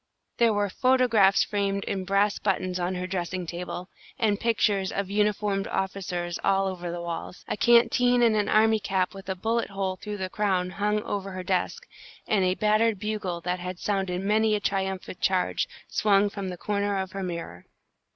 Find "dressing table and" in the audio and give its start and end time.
3.05-4.39